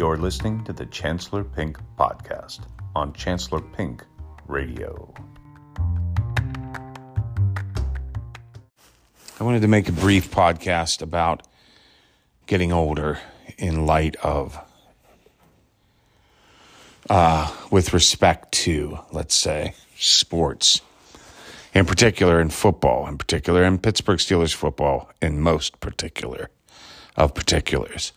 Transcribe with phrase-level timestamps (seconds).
[0.00, 2.60] You're listening to the Chancellor Pink podcast
[2.96, 4.02] on Chancellor Pink
[4.46, 5.12] Radio.
[9.38, 11.46] I wanted to make a brief podcast about
[12.46, 13.18] getting older
[13.58, 14.58] in light of,
[17.10, 20.80] uh, with respect to, let's say, sports,
[21.74, 26.48] in particular in football, in particular in Pittsburgh Steelers football, in most particular
[27.18, 28.14] of particulars.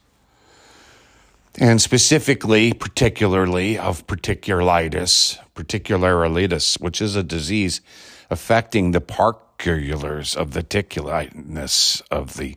[1.60, 7.82] And specifically, particularly of particularitis, particularitis, which is a disease
[8.30, 12.56] affecting the parculars of the ticulitis of the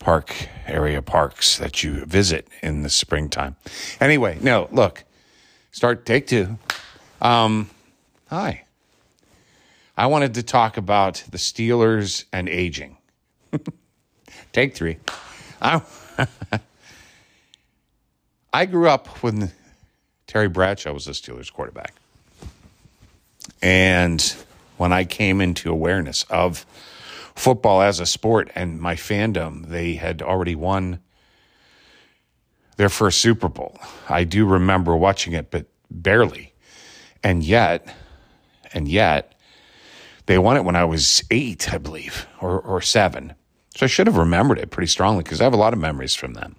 [0.00, 3.56] park area parks that you visit in the springtime.
[4.00, 5.04] Anyway, no, look,
[5.70, 6.58] start take two.
[7.20, 7.70] Um,
[8.28, 8.64] hi.
[9.96, 12.98] I wanted to talk about the Steelers and aging.
[14.52, 14.98] take three.
[15.62, 15.80] I,
[18.52, 19.52] I grew up when
[20.26, 21.94] Terry Bradshaw was the Steelers quarterback.
[23.62, 24.22] And
[24.76, 26.66] when I came into awareness of
[27.34, 31.00] football as a sport and my fandom, they had already won
[32.76, 33.78] their first Super Bowl.
[34.08, 36.52] I do remember watching it, but barely.
[37.22, 37.94] And yet,
[38.72, 39.34] and yet,
[40.26, 43.34] they won it when I was eight, I believe, or, or seven.
[43.76, 46.14] So I should have remembered it pretty strongly because I have a lot of memories
[46.14, 46.56] from them.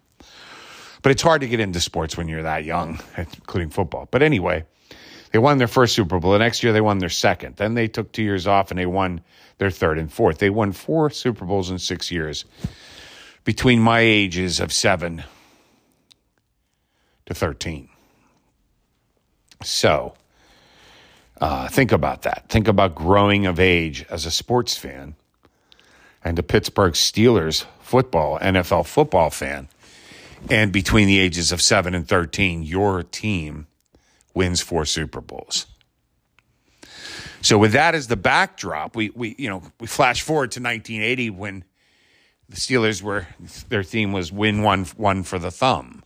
[1.08, 4.10] But it's hard to get into sports when you're that young, including football.
[4.12, 4.66] But anyway,
[5.32, 6.34] they won their first Super Bowl.
[6.34, 7.56] The next year, they won their second.
[7.56, 9.22] Then they took two years off and they won
[9.58, 10.40] their third and fourth.
[10.40, 12.44] They won four Super Bowls in six years
[13.46, 15.24] between my ages of seven
[17.26, 17.88] to 13.
[19.64, 20.14] So,
[21.40, 22.48] uh, think about that.
[22.50, 25.16] Think about growing of age as a sports fan
[26.22, 29.70] and a Pittsburgh Steelers football, NFL football fan.
[30.50, 33.68] And between the ages of 7 and 13, your team
[34.34, 35.66] wins four Super Bowls.
[37.42, 41.30] So with that as the backdrop, we we you know, we flash forward to 1980
[41.32, 41.64] when
[42.50, 43.28] the Steelers were
[43.70, 46.04] their theme was win one one for the thumb.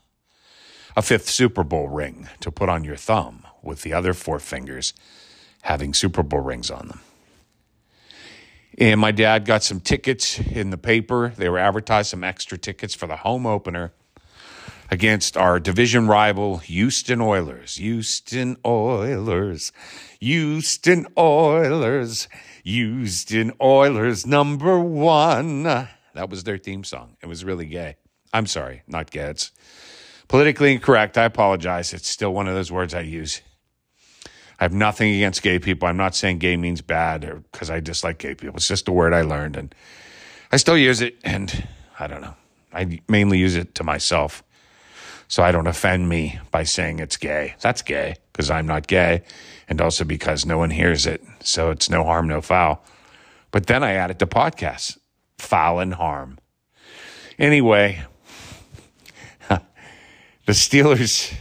[0.96, 4.94] A fifth Super Bowl ring to put on your thumb with the other four fingers
[5.62, 7.00] having Super Bowl rings on them.
[8.78, 11.34] And my dad got some tickets in the paper.
[11.38, 13.94] They were advertised some extra tickets for the home opener
[14.92, 17.78] against our division rival, Houston Oilers.
[17.78, 19.72] Houston Oilers.
[20.20, 22.28] Houston Oilers.
[22.66, 25.64] Houston Oilers number one.
[25.64, 27.16] That was their theme song.
[27.22, 27.96] It was really gay.
[28.34, 29.30] I'm sorry, not gay.
[29.30, 29.52] It's
[30.28, 31.18] politically incorrect.
[31.18, 31.94] I apologize.
[31.94, 33.42] It's still one of those words I use.
[34.60, 35.88] I have nothing against gay people.
[35.88, 38.58] I'm not saying gay means bad because I dislike gay people.
[38.58, 39.74] It's just a word I learned and
[40.52, 41.18] I still use it.
[41.24, 42.36] And I don't know.
[42.74, 44.44] I mainly use it to myself
[45.32, 47.56] so I don't offend me by saying it's gay.
[47.62, 49.24] That's gay because I'm not gay
[49.70, 51.24] and also because no one hears it.
[51.40, 52.84] So it's no harm, no foul.
[53.52, 54.98] But then I add it to podcasts
[55.38, 56.38] foul and harm.
[57.40, 58.04] Anyway,
[59.50, 59.62] the
[60.48, 61.34] Steelers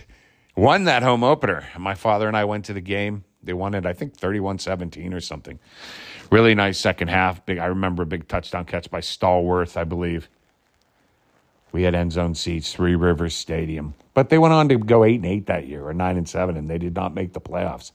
[0.55, 1.67] won that home opener.
[1.77, 3.25] My father and I went to the game.
[3.43, 5.59] They won it, I think, 31 17 or something.
[6.31, 7.45] Really nice second half.
[7.45, 10.28] Big, I remember a big touchdown catch by Stallworth, I believe.
[11.72, 13.94] We had end zone seats, Three Rivers Stadium.
[14.14, 16.56] But they went on to go eight and eight that year, or nine and seven,
[16.56, 17.92] and they did not make the playoffs.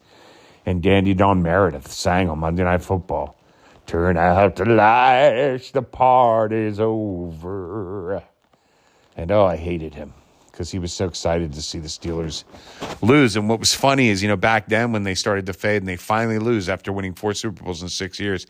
[0.66, 3.38] And Dandy Don Meredith sang on Monday Night Football.
[3.86, 8.24] Turn out the lights, the party's over.
[9.16, 10.14] And oh, I hated him
[10.52, 12.46] because he was so excited to see the Steelers
[13.02, 13.36] lose.
[13.36, 15.88] And what was funny is, you know, back then when they started to fade and
[15.88, 18.48] they finally lose after winning four Super Bowls in six years,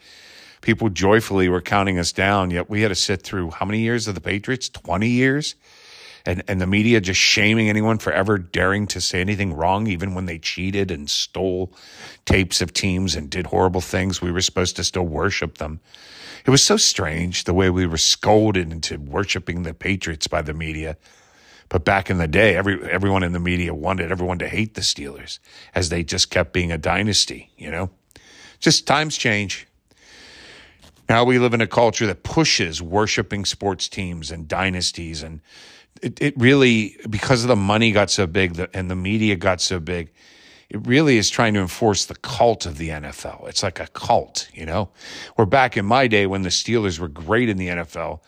[0.66, 2.50] people joyfully were counting us down.
[2.50, 4.68] Yet we had to sit through how many years of the Patriots?
[4.68, 5.54] 20 years?
[6.26, 10.16] And, and the media just shaming anyone for ever daring to say anything wrong, even
[10.16, 11.72] when they cheated and stole
[12.26, 14.24] tapes of teams and did horrible things.
[14.24, 15.82] We were supposed to still worship them.
[16.48, 20.54] It was so strange the way we were scolded into worshiping the Patriots by the
[20.56, 20.98] media.
[21.70, 24.82] But back in the day, every everyone in the media wanted everyone to hate the
[24.82, 25.38] Steelers
[25.76, 27.92] as they just kept being a dynasty, you know?
[28.60, 29.68] Just times change.
[31.08, 35.24] Now we live in a culture that pushes worshiping sports teams and dynasties.
[35.24, 35.42] And
[36.02, 39.80] it, it really, because of the money got so big and the media got so
[39.80, 40.12] big,
[40.70, 43.48] it really is trying to enforce the cult of the NFL.
[43.48, 44.90] It's like a cult, you know?
[45.36, 48.20] Where back in my day when the Steelers were great in the NFL,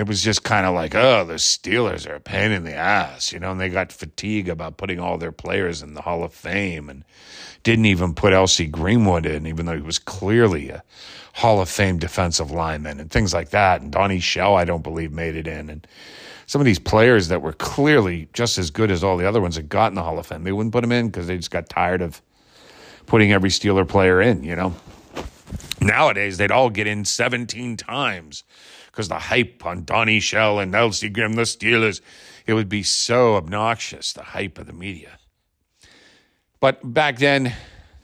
[0.00, 3.34] it was just kind of like, oh, the Steelers are a pain in the ass,
[3.34, 6.32] you know, and they got fatigue about putting all their players in the Hall of
[6.32, 7.04] Fame and
[7.64, 8.64] didn't even put L.C.
[8.64, 10.82] Greenwood in, even though he was clearly a
[11.34, 13.82] Hall of Fame defensive lineman and things like that.
[13.82, 15.68] And Donnie Shell, I don't believe, made it in.
[15.68, 15.86] And
[16.46, 19.56] some of these players that were clearly just as good as all the other ones
[19.56, 21.50] that got in the Hall of Fame, they wouldn't put them in because they just
[21.50, 22.22] got tired of
[23.04, 24.74] putting every Steeler player in, you know.
[25.82, 28.44] Nowadays, they'd all get in 17 times
[28.90, 31.08] because the hype on Donnie Shell and L.C.
[31.08, 32.00] Grimm, the Steelers,
[32.46, 35.18] it would be so obnoxious, the hype of the media.
[36.58, 37.54] But back then,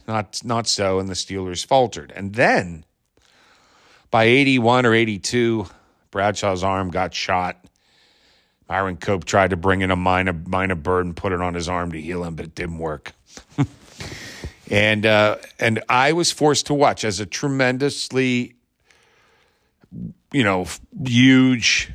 [0.06, 2.12] not, not so, and the Steelers faltered.
[2.14, 2.84] And then
[4.10, 5.66] by 81 or 82,
[6.10, 7.64] Bradshaw's arm got shot.
[8.68, 11.68] Myron Cope tried to bring in a minor, minor bird and put it on his
[11.68, 13.12] arm to heal him, but it didn't work.
[14.70, 18.54] and uh, and I was forced to watch as a tremendously,
[20.32, 20.66] you know,
[21.04, 21.92] huge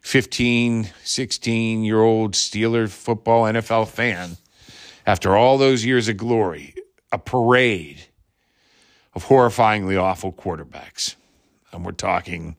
[0.00, 4.36] 15, 16 year old Steeler football NFL fan.
[5.06, 6.74] After all those years of glory,
[7.10, 8.00] a parade
[9.14, 11.16] of horrifyingly awful quarterbacks.
[11.72, 12.56] And we're talking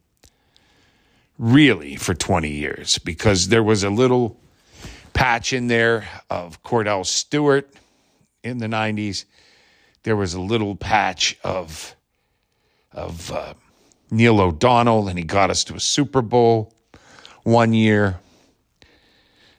[1.38, 4.38] really for 20 years because there was a little
[5.14, 7.70] patch in there of Kordell Stewart
[8.44, 9.26] in the 90s.
[10.04, 11.96] There was a little patch of
[12.94, 13.54] of uh,
[14.12, 16.74] Neil O'Donnell, and he got us to a Super Bowl
[17.44, 18.20] one year.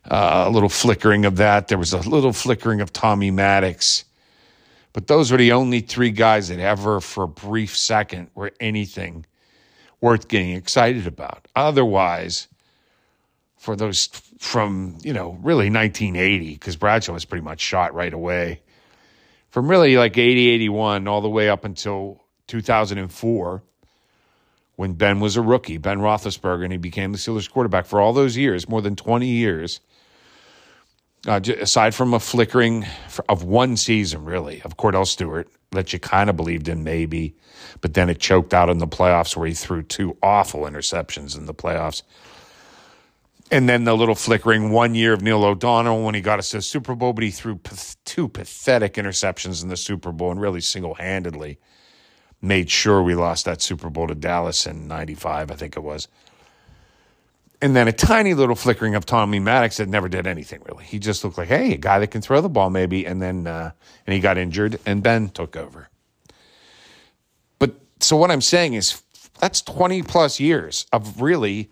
[0.04, 1.69] Uh, a little flickering of that.
[1.69, 4.04] There was a little flickering of Tommy Maddox.
[4.93, 9.25] But those were the only three guys that ever, for a brief second, were anything
[10.00, 11.48] worth getting excited about.
[11.56, 12.48] Otherwise,
[13.56, 14.08] for those
[14.38, 18.60] from, you know, really 1980, because Bradshaw was pretty much shot right away,
[19.50, 23.62] from really like 80, 81, all the way up until 2004,
[24.82, 28.12] when Ben was a rookie, Ben Roethlisberger, and he became the Steelers quarterback for all
[28.12, 29.79] those years, more than 20 years
[31.29, 32.84] uh, aside from a flickering
[33.29, 37.37] of one season, really, of Kordell Stewart that you kind of believed in, maybe,
[37.81, 41.46] but then it choked out in the playoffs where he threw two awful interceptions in
[41.46, 42.02] the playoffs.
[43.52, 46.56] And then the little flickering one year of Neil O'Donnell when he got us to
[46.56, 47.61] the Super Bowl, but he threw
[48.05, 51.61] two pathetic interceptions in the Super Bowl and really single handedly
[52.42, 56.08] made sure we lost that Super Bowl to Dallas in 95, I think it was
[57.62, 60.84] and then a tiny little flickering of Tommy Maddox that never did anything really.
[60.84, 63.46] He just looked like, hey, a guy that can throw the ball maybe, and then
[63.46, 63.70] uh,
[64.04, 65.88] and he got injured, and Ben took over.
[67.60, 69.00] But so what I'm saying is
[69.38, 71.70] that's 20 plus years of really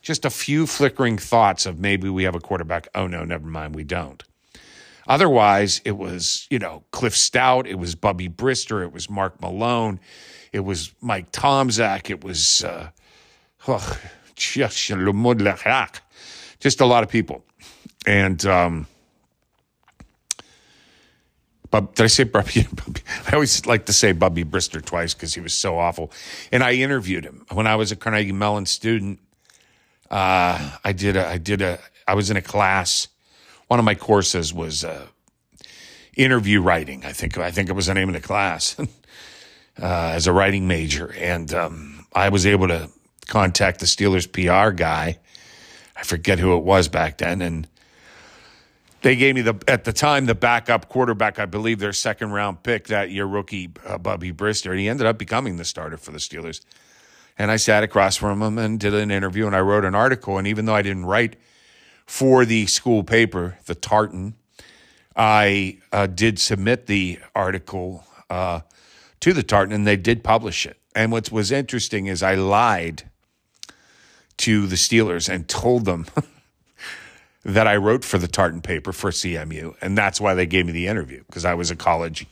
[0.00, 2.86] just a few flickering thoughts of maybe we have a quarterback.
[2.94, 4.22] Oh no, never mind, we don't.
[5.06, 10.00] Otherwise, it was you know Cliff Stoudt, it was Bubby Brister, it was Mark Malone,
[10.52, 12.64] it was Mike Tomczak, it was.
[12.64, 12.90] Uh,
[13.68, 13.98] oh,
[16.62, 17.44] just a lot of people.
[18.06, 18.86] And um,
[21.72, 22.66] but did I say Bubby?
[23.26, 26.12] I always like to say Bubby Brister twice because he was so awful.
[26.52, 29.18] And I interviewed him when I was a Carnegie Mellon student.
[30.08, 33.08] Uh, I did a, I did a, I was in a class.
[33.72, 35.06] One of my courses was uh,
[36.14, 37.06] interview writing.
[37.06, 38.86] I think I think it was the name of the class uh,
[39.80, 42.90] as a writing major, and um, I was able to
[43.28, 45.20] contact the Steelers PR guy.
[45.96, 47.66] I forget who it was back then, and
[49.00, 51.38] they gave me the at the time the backup quarterback.
[51.38, 55.06] I believe their second round pick that year, rookie uh, Bubby Brister, and he ended
[55.06, 56.60] up becoming the starter for the Steelers.
[57.38, 60.36] And I sat across from him and did an interview, and I wrote an article.
[60.36, 61.36] And even though I didn't write
[62.12, 64.34] for the school paper, the Tartan,
[65.16, 68.60] I uh, did submit the article uh,
[69.20, 70.76] to the Tartan, and they did publish it.
[70.94, 73.04] And what was interesting is I lied
[74.36, 76.04] to the Steelers and told them
[77.46, 79.74] that I wrote for the Tartan paper for CMU.
[79.80, 82.26] And that's why they gave me the interview because I was a college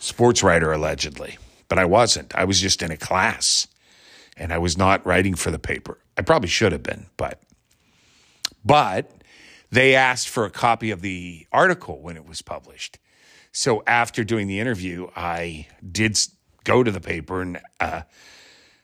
[0.00, 1.38] sports writer, allegedly.
[1.68, 2.34] But I wasn't.
[2.34, 3.68] I was just in a class
[4.36, 5.96] and I was not writing for the paper.
[6.18, 7.40] I probably should have been, but.
[8.66, 9.10] But
[9.70, 12.98] they asked for a copy of the article when it was published.
[13.52, 16.18] So after doing the interview, I did
[16.64, 18.02] go to the paper and uh,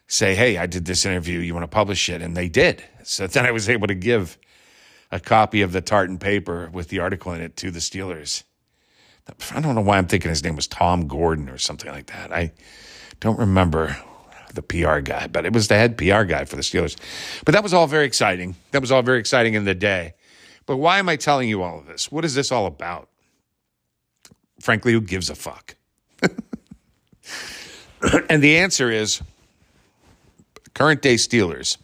[0.07, 1.41] say, hey, I did this interview.
[1.41, 2.23] You want to publish it?
[2.23, 2.83] And they did.
[3.03, 4.39] So then I was able to give
[5.11, 8.45] a copy of the Tartan paper with the article in it to the Steelers.
[9.55, 12.33] I don't know why I'm thinking his name was Tom Gordon or something like that.
[12.33, 12.53] I
[13.21, 13.97] don't remember
[14.55, 16.97] the PR guy, but it was the head PR guy for the Steelers.
[17.45, 18.57] But that was all very exciting.
[18.71, 20.15] That was all very exciting in the day.
[20.67, 22.11] But why am I telling you all of this?
[22.13, 23.09] What is this all about?
[24.61, 25.75] Frankly, who gives a fuck?
[28.29, 29.23] and the answer is
[30.75, 31.79] current day Steelers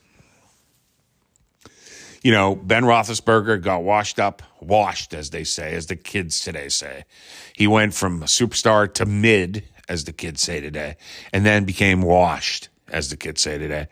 [2.22, 6.68] you know, Ben Roethlisberger got washed up, washed, as they say, as the kids today
[6.68, 7.04] say.
[7.54, 10.96] He went from superstar to mid, as the kids say today,
[11.32, 13.88] and then became washed, as the kids say today,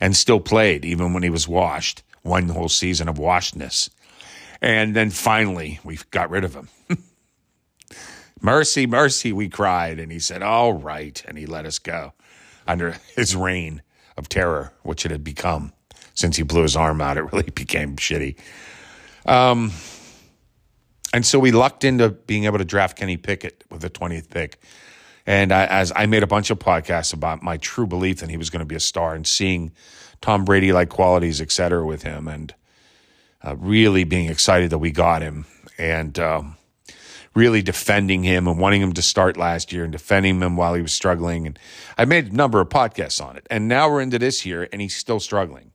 [0.00, 2.02] and still played even when he was washed.
[2.22, 3.88] One whole season of washedness.
[4.60, 6.68] And then finally, we got rid of him.
[8.40, 9.98] mercy, mercy, we cried.
[9.98, 11.22] And he said, All right.
[11.26, 12.12] And he let us go
[12.66, 13.82] under his reign
[14.16, 15.72] of terror, which it had become
[16.14, 17.16] since he blew his arm out.
[17.16, 18.36] It really became shitty.
[19.24, 19.72] Um,
[21.14, 24.60] and so we lucked into being able to draft Kenny Pickett with the 20th pick.
[25.28, 28.38] And I, as I made a bunch of podcasts about my true belief that he
[28.38, 29.72] was going to be a star and seeing
[30.22, 32.54] Tom Brady like qualities, et cetera, with him, and
[33.44, 35.44] uh, really being excited that we got him
[35.76, 36.56] and um,
[37.34, 40.80] really defending him and wanting him to start last year and defending him while he
[40.80, 41.46] was struggling.
[41.46, 41.58] And
[41.98, 43.46] I made a number of podcasts on it.
[43.50, 45.72] And now we're into this year and he's still struggling.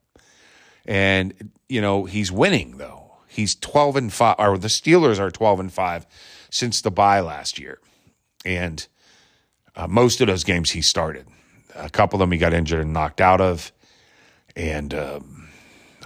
[0.83, 3.17] And, you know, he's winning though.
[3.27, 6.07] He's 12 and 5, or the Steelers are 12 and 5
[6.49, 7.79] since the bye last year.
[8.43, 8.87] And
[9.75, 11.25] uh, most of those games he started.
[11.75, 13.71] A couple of them he got injured and knocked out of.
[14.55, 15.49] And um,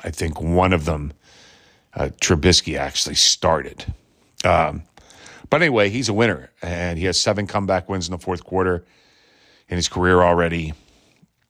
[0.04, 1.14] I think one of them,
[1.94, 3.86] uh, Trubisky actually started.
[4.46, 4.84] Um,
[5.50, 8.86] but anyway, he's a winner, and he has seven comeback wins in the fourth quarter
[9.70, 10.74] in his career already.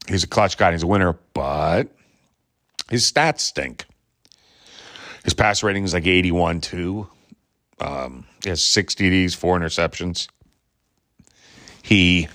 [0.08, 0.72] He's a clutch guy.
[0.72, 1.88] He's a winner, but
[2.90, 3.86] his stats stink.
[5.24, 7.08] His pass rating is like 81 2.
[7.80, 10.28] Um, he has six TDs, four interceptions.
[11.88, 12.28] He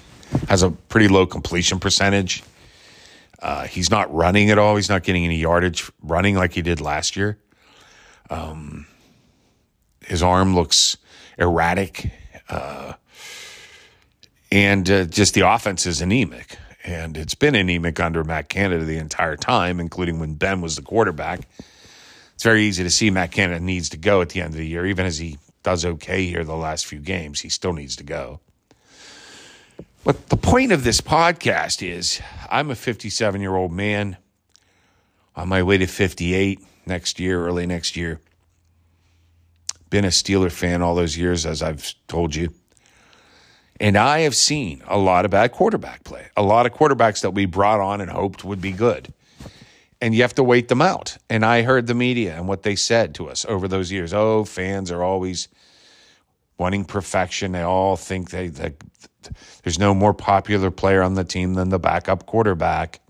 [0.48, 2.42] has a pretty low completion percentage.
[3.38, 4.76] Uh, he's not running at all.
[4.76, 7.36] He's not getting any yardage running like he did last year.
[8.30, 8.86] Um,
[10.00, 10.96] his arm looks
[11.36, 12.10] erratic,
[12.48, 12.94] uh,
[14.50, 16.56] and uh, just the offense is anemic.
[16.82, 20.82] And it's been anemic under Matt Canada the entire time, including when Ben was the
[20.82, 21.46] quarterback.
[22.32, 24.66] It's very easy to see Matt Canada needs to go at the end of the
[24.66, 27.40] year, even as he does okay here the last few games.
[27.40, 28.40] He still needs to go.
[30.04, 34.16] But the point of this podcast is I'm a 57 year old man
[35.36, 38.20] on my way to 58 next year, early next year.
[39.90, 42.52] Been a Steeler fan all those years, as I've told you.
[43.78, 47.30] And I have seen a lot of bad quarterback play, a lot of quarterbacks that
[47.30, 49.12] we brought on and hoped would be good.
[50.00, 51.16] And you have to wait them out.
[51.30, 54.12] And I heard the media and what they said to us over those years.
[54.12, 55.46] Oh, fans are always
[56.58, 57.52] wanting perfection.
[57.52, 58.74] They all think they, they
[59.62, 63.00] there's no more popular player on the team than the backup quarterback.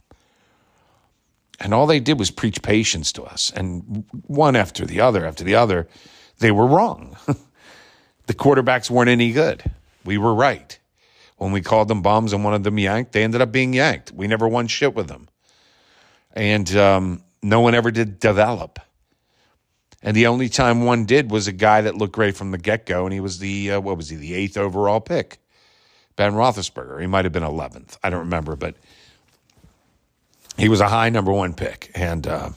[1.60, 3.52] And all they did was preach patience to us.
[3.54, 5.88] And one after the other, after the other,
[6.38, 7.16] they were wrong.
[8.26, 9.62] the quarterbacks weren't any good.
[10.04, 10.78] We were right.
[11.36, 14.12] When we called them bombs and wanted them yanked, they ended up being yanked.
[14.12, 15.28] We never won shit with them.
[16.34, 18.78] And um, no one ever did develop.
[20.02, 22.86] And the only time one did was a guy that looked great from the get
[22.86, 25.38] go, and he was the, uh, what was he, the eighth overall pick.
[26.22, 27.00] Ben Roethlisberger.
[27.00, 27.98] He might have been 11th.
[28.00, 28.76] I don't remember, but
[30.56, 32.50] he was a high number one pick, and uh,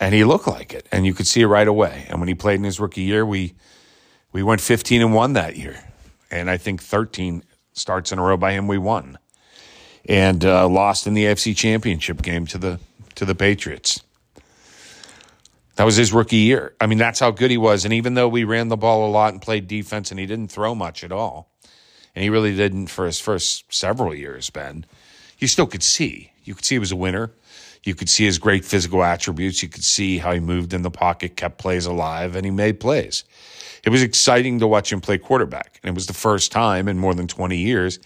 [0.00, 2.06] and he looked like it, and you could see it right away.
[2.08, 3.52] And when he played in his rookie year, we
[4.32, 5.78] we went 15 and one that year,
[6.30, 8.66] and I think 13 starts in a row by him.
[8.66, 9.18] We won,
[10.08, 12.80] and uh, lost in the AFC Championship game to the
[13.16, 14.02] to the Patriots.
[15.76, 16.74] That was his rookie year.
[16.80, 17.84] I mean, that's how good he was.
[17.84, 20.50] And even though we ran the ball a lot and played defense, and he didn't
[20.50, 21.50] throw much at all,
[22.14, 24.86] and he really didn't for his first several years, Ben,
[25.38, 26.32] you still could see.
[26.44, 27.32] You could see he was a winner.
[27.82, 29.62] You could see his great physical attributes.
[29.62, 32.80] You could see how he moved in the pocket, kept plays alive, and he made
[32.80, 33.24] plays.
[33.84, 35.78] It was exciting to watch him play quarterback.
[35.82, 37.98] And it was the first time in more than 20 years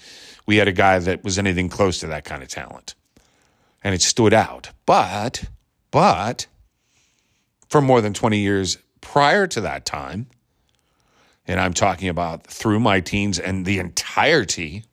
[0.47, 2.95] we had a guy that was anything close to that kind of talent.
[3.85, 4.71] And it stood out.
[4.87, 5.45] But,
[5.91, 6.47] but,
[7.69, 10.27] for more than 20 years prior to that time,
[11.49, 14.85] and I'm talking about through my teens and the entirety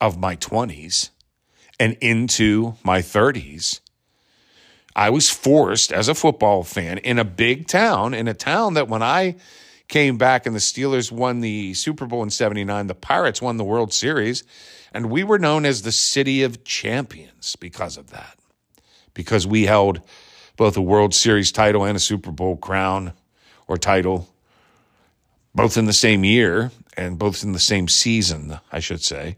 [0.00, 1.10] of my 20s
[1.78, 3.80] and into my 30s,
[4.96, 8.88] I was forced as a football fan in a big town, in a town that
[8.88, 9.36] when I
[9.88, 13.64] came back and the Steelers won the Super Bowl in 79, the Pirates won the
[13.64, 14.42] World Series,
[14.94, 18.38] and we were known as the City of Champions because of that.
[19.12, 20.00] Because we held
[20.56, 23.12] both a World Series title and a Super Bowl crown
[23.68, 24.28] or title
[25.56, 29.34] both in the same year and both in the same season, I should say.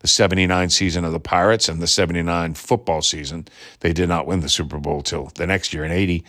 [0.00, 3.46] The 79 season of the Pirates and the 79 football season.
[3.78, 6.24] They did not win the Super Bowl till the next year in 80,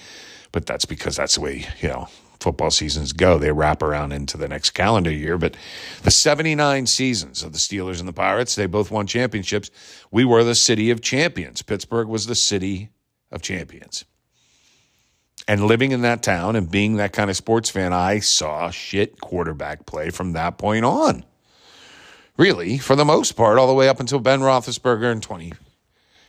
[0.51, 3.39] but that's because that's the way, you know, football seasons go.
[3.39, 5.37] They wrap around into the next calendar year.
[5.37, 5.55] But
[6.03, 9.71] the 79 seasons of the Steelers and the Pirates, they both won championships.
[10.11, 11.61] We were the city of champions.
[11.63, 12.89] Pittsburgh was the city
[13.31, 14.05] of champions.
[15.47, 19.19] And living in that town and being that kind of sports fan, I saw shit
[19.19, 21.25] quarterback play from that point on.
[22.37, 25.53] Really, for the most part, all the way up until Ben Roethlisberger in 20,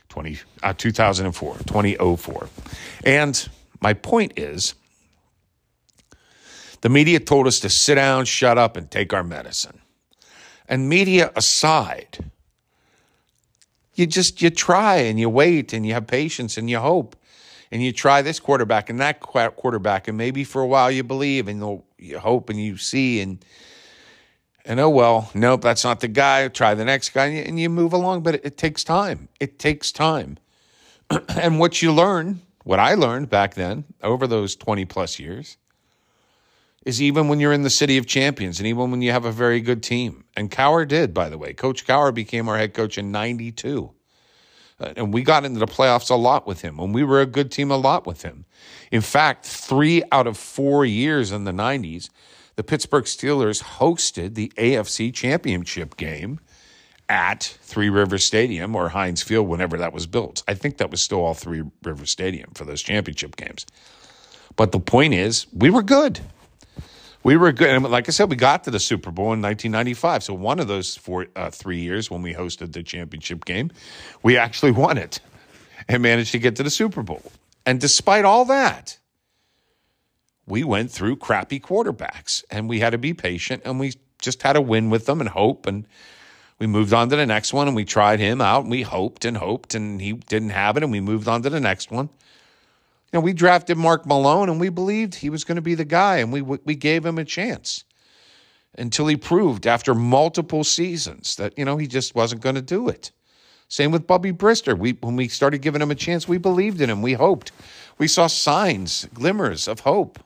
[0.09, 2.49] 20, uh, 2004, 2004.
[3.05, 3.49] And
[3.81, 4.75] my point is,
[6.81, 9.79] the media told us to sit down, shut up, and take our medicine.
[10.67, 12.29] And media aside,
[13.95, 17.15] you just you try and you wait and you have patience and you hope
[17.73, 21.47] and you try this quarterback and that quarterback and maybe for a while you believe
[21.47, 23.43] and you hope and you see and
[24.63, 27.59] and oh well nope that's not the guy try the next guy and you, and
[27.59, 29.27] you move along but it, it takes time.
[29.39, 30.37] It takes time.
[31.29, 35.57] And what you learn what i learned back then over those 20 plus years
[36.85, 39.31] is even when you're in the city of champions and even when you have a
[39.31, 41.53] very good team and Cowher did by the way.
[41.53, 44.02] Coach Cowher became our head coach in 92 uh,
[44.83, 47.25] Uh, and we got into the playoffs a lot with him, and we were a
[47.25, 48.45] good team a lot with him.
[48.91, 52.09] In fact, three out of four years in the 90s,
[52.55, 56.39] the Pittsburgh Steelers hosted the AFC Championship game
[57.09, 60.43] at Three River Stadium or Heinz Field whenever that was built.
[60.47, 63.65] I think that was still all Three River Stadium for those championship games.
[64.55, 66.19] But the point is, we were good
[67.23, 67.69] we were good.
[67.69, 70.23] And like I said, we got to the Super Bowl in 1995.
[70.23, 73.71] So one of those four, uh, three years when we hosted the championship game,
[74.21, 75.19] we actually won it
[75.87, 77.23] and managed to get to the Super Bowl.
[77.65, 78.99] And despite all that,
[80.45, 84.53] we went through crappy quarterbacks and we had to be patient and we just had
[84.53, 85.65] to win with them and hope.
[85.65, 85.87] And
[86.59, 89.23] we moved on to the next one and we tried him out and we hoped
[89.23, 92.09] and hoped and he didn't have it and we moved on to the next one
[93.13, 96.17] know, we drafted Mark Malone and we believed he was going to be the guy
[96.17, 97.83] and we, we gave him a chance
[98.75, 102.89] until he proved after multiple seasons that, you know, he just wasn't going to do
[102.89, 103.11] it.
[103.67, 104.77] Same with Bubby Brister.
[104.77, 107.01] We, when we started giving him a chance, we believed in him.
[107.01, 107.51] We hoped.
[107.97, 110.19] We saw signs, glimmers of hope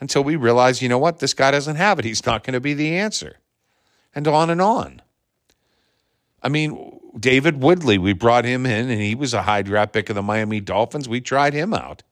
[0.00, 2.04] until we realized, you know what, this guy doesn't have it.
[2.04, 3.38] He's not going to be the answer.
[4.14, 5.00] And on and on.
[6.42, 10.08] I mean, David Woodley, we brought him in, and he was a high draft pick
[10.08, 11.08] of the Miami Dolphins.
[11.08, 12.02] We tried him out,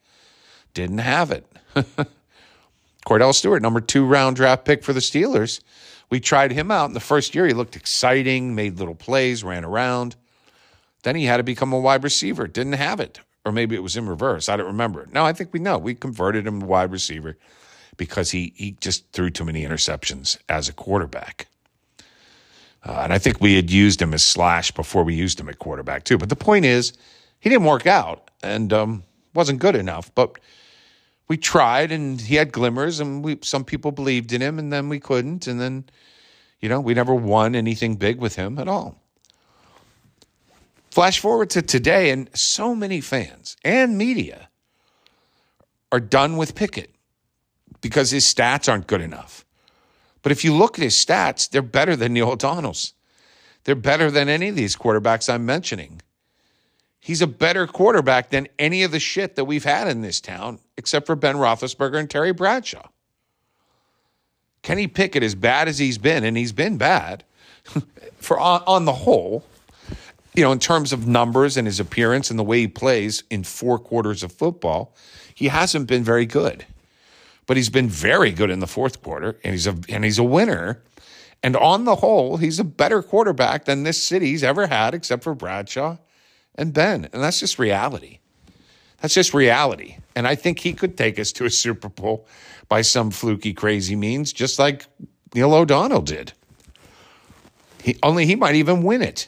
[0.74, 1.46] didn't have it.
[3.06, 5.60] Kordell Stewart, number two round draft pick for the Steelers.
[6.10, 7.46] We tried him out in the first year.
[7.46, 10.16] He looked exciting, made little plays, ran around.
[11.02, 12.46] Then he had to become a wide receiver.
[12.46, 13.20] Didn't have it.
[13.44, 14.48] Or maybe it was in reverse.
[14.48, 15.08] I don't remember.
[15.12, 15.78] No, I think we know.
[15.78, 17.38] We converted him to wide receiver
[17.96, 21.46] because he, he just threw too many interceptions as a quarterback.
[22.84, 25.58] Uh, and I think we had used him as slash before we used him at
[25.58, 26.16] quarterback too.
[26.16, 26.92] But the point is,
[27.38, 29.02] he didn't work out and um,
[29.34, 30.14] wasn't good enough.
[30.14, 30.38] But
[31.28, 34.88] we tried, and he had glimmers, and we some people believed in him, and then
[34.88, 35.84] we couldn't, and then
[36.60, 39.00] you know we never won anything big with him at all.
[40.90, 44.48] Flash forward to today, and so many fans and media
[45.92, 46.94] are done with Pickett
[47.80, 49.44] because his stats aren't good enough.
[50.22, 52.94] But if you look at his stats, they're better than Neil O'Donnell's.
[53.64, 56.00] They're better than any of these quarterbacks I'm mentioning.
[56.98, 60.58] He's a better quarterback than any of the shit that we've had in this town,
[60.76, 62.88] except for Ben Roethlisberger and Terry Bradshaw.
[64.62, 67.24] Kenny Pickett, as bad as he's been, and he's been bad
[68.16, 69.44] for on, on the whole,
[70.34, 73.42] you know, in terms of numbers and his appearance and the way he plays in
[73.44, 74.94] four quarters of football,
[75.34, 76.66] he hasn't been very good
[77.50, 80.22] but he's been very good in the fourth quarter, and he's a and he's a
[80.22, 80.84] winner.
[81.42, 85.34] And on the whole, he's a better quarterback than this city's ever had, except for
[85.34, 85.96] Bradshaw
[86.54, 87.08] and Ben.
[87.12, 88.20] And that's just reality.
[89.00, 89.96] That's just reality.
[90.14, 92.24] And I think he could take us to a Super Bowl
[92.68, 94.86] by some fluky, crazy means, just like
[95.34, 96.32] Neil O'Donnell did.
[97.82, 99.26] He, only he might even win it,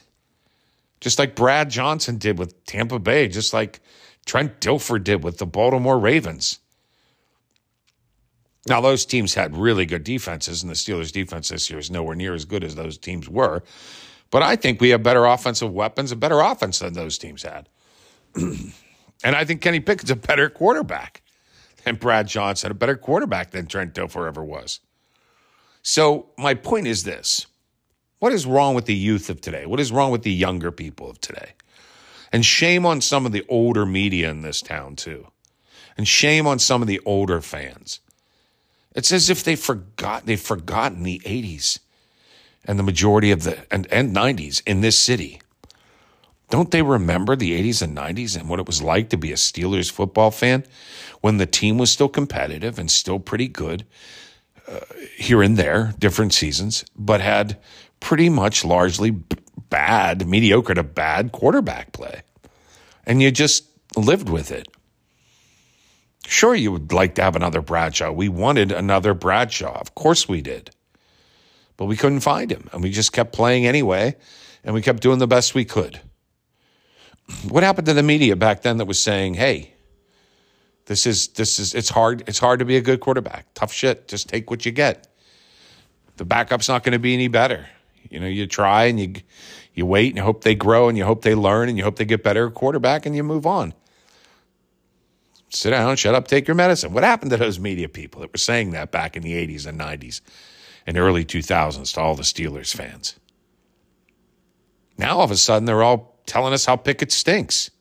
[1.01, 3.81] just like Brad Johnson did with Tampa Bay, just like
[4.25, 6.59] Trent Dilfer did with the Baltimore Ravens.
[8.67, 12.15] Now, those teams had really good defenses, and the Steelers' defense this year is nowhere
[12.15, 13.61] near as good as those teams were.
[14.31, 17.67] But I think we have better offensive weapons, a better offense than those teams had.
[18.35, 18.73] and
[19.23, 21.21] I think Kenny Pickett's a better quarterback
[21.83, 24.79] than Brad Johnson, a better quarterback than Trent Dilfer ever was.
[25.81, 27.45] So, my point is this
[28.19, 29.65] what is wrong with the youth of today?
[29.65, 31.55] What is wrong with the younger people of today?
[32.31, 35.27] And shame on some of the older media in this town, too.
[35.97, 37.99] And shame on some of the older fans
[38.95, 41.79] it's as if they forgot they've forgotten the 80s
[42.65, 45.41] and the majority of the and, and 90s in this city.
[46.49, 49.35] Don't they remember the 80s and 90s and what it was like to be a
[49.35, 50.63] Steelers football fan
[51.21, 53.85] when the team was still competitive and still pretty good
[54.67, 54.79] uh,
[55.17, 57.57] here and there, different seasons, but had
[57.99, 59.11] pretty much largely
[59.69, 62.21] bad, mediocre to bad quarterback play.
[63.05, 63.65] And you just
[63.97, 64.67] lived with it.
[66.25, 68.11] Sure, you would like to have another Bradshaw.
[68.11, 69.79] We wanted another Bradshaw.
[69.79, 70.71] Of course we did.
[71.75, 72.69] But we couldn't find him.
[72.71, 74.15] And we just kept playing anyway.
[74.63, 75.99] And we kept doing the best we could.
[77.47, 79.73] What happened to the media back then that was saying, hey,
[80.87, 83.47] this is this is it's hard, it's hard to be a good quarterback.
[83.53, 84.09] Tough shit.
[84.09, 85.07] Just take what you get.
[86.17, 87.65] The backup's not going to be any better.
[88.09, 89.13] You know, you try and you
[89.73, 91.95] you wait and you hope they grow and you hope they learn and you hope
[91.95, 93.73] they get better quarterback and you move on
[95.53, 96.93] sit down, shut up, take your medicine.
[96.93, 99.79] What happened to those media people that were saying that back in the 80s and
[99.79, 100.21] 90s
[100.85, 103.19] and early 2000s to all the Steelers fans?
[104.97, 107.71] Now all of a sudden they're all telling us how Pickett stinks.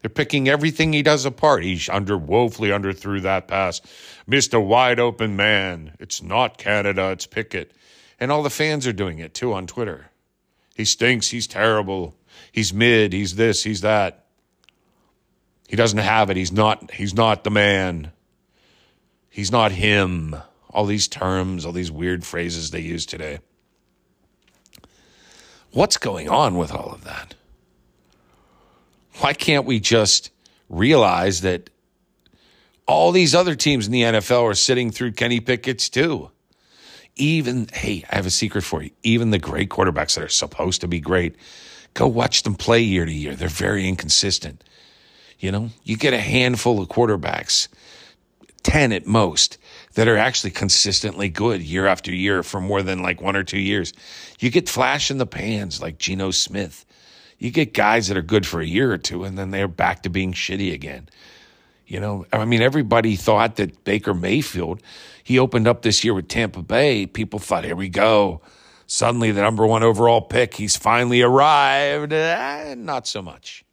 [0.00, 1.62] They're picking everything he does apart.
[1.62, 3.80] He's under woefully underthrew that pass.
[4.26, 5.94] Missed a wide open man.
[6.00, 7.72] It's not Canada, it's Pickett.
[8.18, 10.10] And all the fans are doing it too on Twitter.
[10.74, 12.16] He stinks, he's terrible,
[12.50, 14.21] he's mid, he's this, he's that.
[15.72, 16.36] He doesn't have it.
[16.36, 18.12] He's not he's not the man.
[19.30, 20.36] He's not him.
[20.68, 23.38] All these terms, all these weird phrases they use today.
[25.70, 27.36] What's going on with all of that?
[29.20, 30.30] Why can't we just
[30.68, 31.70] realize that
[32.86, 36.30] all these other teams in the NFL are sitting through Kenny Pickett's too?
[37.16, 38.90] Even, hey, I have a secret for you.
[39.04, 41.34] Even the great quarterbacks that are supposed to be great,
[41.94, 43.34] go watch them play year to year.
[43.34, 44.62] They're very inconsistent.
[45.42, 47.66] You know, you get a handful of quarterbacks,
[48.62, 49.58] 10 at most,
[49.94, 53.58] that are actually consistently good year after year for more than like one or two
[53.58, 53.92] years.
[54.38, 56.86] You get flash in the pans like Geno Smith.
[57.40, 60.04] You get guys that are good for a year or two and then they're back
[60.04, 61.08] to being shitty again.
[61.88, 64.80] You know, I mean, everybody thought that Baker Mayfield,
[65.24, 67.04] he opened up this year with Tampa Bay.
[67.04, 68.42] People thought, here we go.
[68.86, 72.12] Suddenly, the number one overall pick, he's finally arrived.
[72.12, 73.64] Eh, not so much.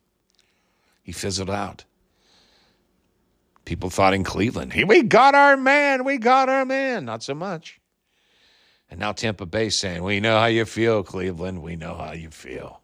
[1.10, 1.86] He fizzled out.
[3.66, 7.04] People thought in Cleveland, hey, we got our man, we got our man.
[7.04, 7.82] Not so much.
[8.92, 11.64] And now Tampa Bay saying, we know how you feel, Cleveland.
[11.64, 12.82] We know how you feel.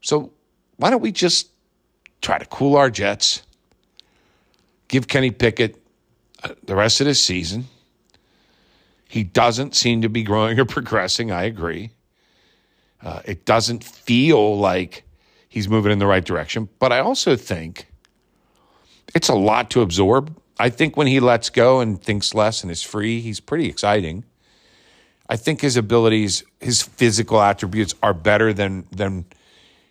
[0.00, 0.32] So
[0.78, 1.50] why don't we just
[2.22, 3.44] try to cool our jets,
[4.88, 5.80] give Kenny Pickett
[6.42, 7.66] uh, the rest of the season?
[9.08, 11.30] He doesn't seem to be growing or progressing.
[11.30, 11.90] I agree.
[13.00, 15.05] Uh, it doesn't feel like
[15.56, 16.68] he's moving in the right direction.
[16.78, 17.86] But I also think
[19.14, 20.36] it's a lot to absorb.
[20.58, 24.24] I think when he lets go and thinks less and is free, he's pretty exciting.
[25.30, 29.24] I think his abilities, his physical attributes are better than than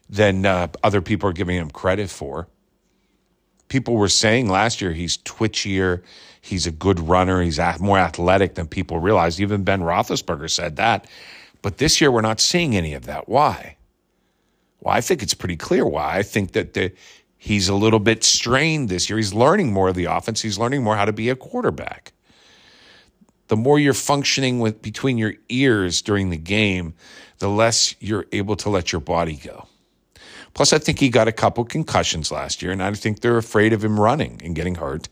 [0.08, 2.48] than uh, other people are giving him credit for.
[3.68, 6.04] People were saying last year he's twitchier,
[6.42, 9.40] he's a good runner, he's more athletic than people realized.
[9.40, 11.08] Even Ben Roethlisberger said that.
[11.64, 13.28] But this year we're not seeing any of that.
[13.28, 13.78] Why?
[14.86, 16.18] Well, I think it's pretty clear why.
[16.18, 16.92] I think that the,
[17.40, 19.18] he's a little bit strained this year.
[19.18, 20.44] He's learning more of the offense.
[20.44, 22.14] He's learning more how to be a quarterback.
[23.48, 26.94] The more you're functioning with between your ears during the game,
[27.40, 29.68] the less you're able to let your body go.
[30.54, 33.74] Plus, I think he got a couple concussions last year, and I think they're afraid
[33.74, 35.10] of him running and getting hurt.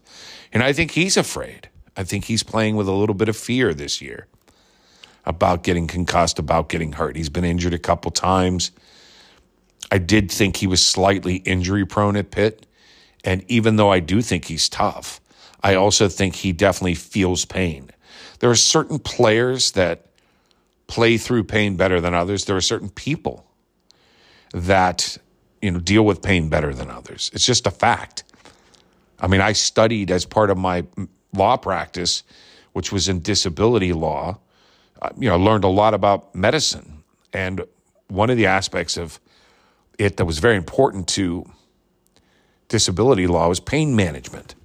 [0.54, 1.68] And I think he's afraid.
[1.98, 4.28] I think he's playing with a little bit of fear this year
[5.26, 7.16] about getting concussed, about getting hurt.
[7.16, 8.72] He's been injured a couple times.
[9.92, 12.66] I did think he was slightly injury prone at Pitt.
[13.24, 15.22] And even though I do think he's tough,
[15.64, 17.90] I also think he definitely feels pain.
[18.40, 20.08] There are certain players that
[20.88, 22.46] play through pain better than others.
[22.46, 23.46] There are certain people
[24.54, 25.18] that
[25.62, 27.32] you know deal with pain better than others.
[27.34, 28.24] It's just a fact.
[29.20, 30.86] I mean, I studied as part of my
[31.34, 32.24] law practice,
[32.74, 34.40] which was in disability law.
[35.02, 37.64] Uh, you know, learned a lot about medicine, and
[38.10, 39.20] one of the aspects of
[40.04, 41.46] it that was very important to
[42.68, 44.56] disability law was pain management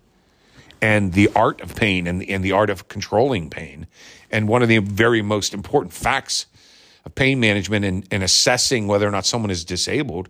[0.80, 3.86] and the art of pain and the, and the art of controlling pain.
[4.30, 6.46] And one of the very most important facts
[7.04, 10.28] of pain management and, and assessing whether or not someone is disabled,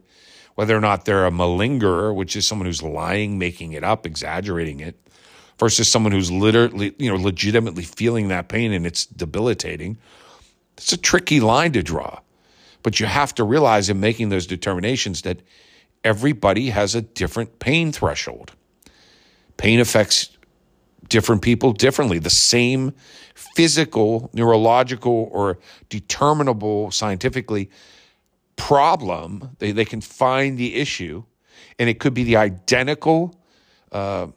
[0.55, 4.81] whether or not they're a malingerer, which is someone who's lying, making it up, exaggerating
[4.81, 4.97] it,
[5.59, 9.99] versus someone who's literally, you know, legitimately feeling that pain and it's debilitating.
[10.77, 12.21] It's a tricky line to draw.
[12.89, 15.43] But you have to realize in making those determinations that
[16.05, 18.53] everybody has a different pain threshold.
[19.59, 20.31] Pain affects
[21.11, 22.19] different people differently.
[22.19, 22.95] The same
[23.35, 25.59] physical, neurological, or
[25.91, 27.69] determinable scientifically
[28.57, 31.25] problem, they, they can find the issue,
[31.79, 33.39] and it could be the identical
[33.93, 34.29] uh,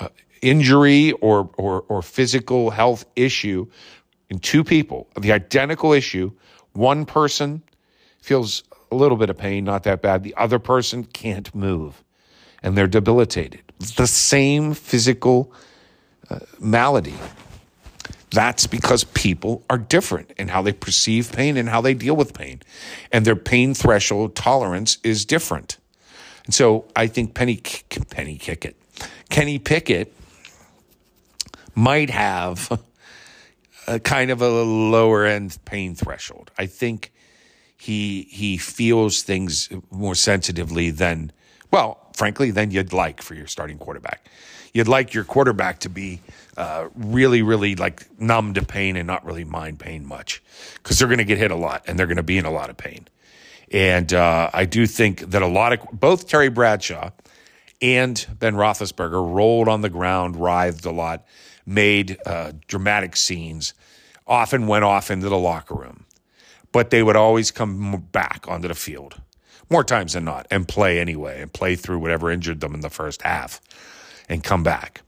[0.00, 0.08] uh,
[0.42, 3.68] injury or, or, or physical health issue
[4.30, 6.32] in two people, the identical issue.
[6.72, 7.62] One person
[8.20, 10.22] feels a little bit of pain, not that bad.
[10.22, 12.02] The other person can't move.
[12.62, 13.60] and they're debilitated.
[13.80, 15.52] It's the same physical
[16.28, 17.14] uh, malady.
[18.32, 22.34] That's because people are different in how they perceive pain and how they deal with
[22.34, 22.60] pain.
[23.10, 25.78] And their pain threshold tolerance is different.
[26.44, 27.60] And so I think Penny,
[28.10, 28.74] Penny Kickett,
[29.30, 30.12] Kenny Pickett
[31.74, 32.80] might have
[33.86, 36.50] a kind of a lower end pain threshold.
[36.58, 37.12] I think
[37.80, 41.32] he he feels things more sensitively than
[41.70, 44.28] well, frankly, than you'd like for your starting quarterback.
[44.72, 46.20] You'd like your quarterback to be
[46.56, 50.42] uh, really, really like numb to pain and not really mind pain much
[50.74, 52.50] because they're going to get hit a lot and they're going to be in a
[52.50, 53.08] lot of pain.
[53.72, 57.10] And uh, I do think that a lot of both Terry Bradshaw
[57.80, 61.24] and Ben Roethlisberger rolled on the ground, writhed a lot,
[61.64, 63.74] made uh, dramatic scenes,
[64.26, 66.04] often went off into the locker room,
[66.72, 69.20] but they would always come back onto the field
[69.70, 72.90] more times than not and play anyway and play through whatever injured them in the
[72.90, 73.60] first half
[74.28, 75.02] and come back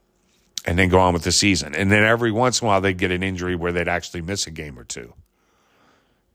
[0.65, 1.75] and then go on with the season.
[1.75, 4.47] And then every once in a while they'd get an injury where they'd actually miss
[4.47, 5.13] a game or two.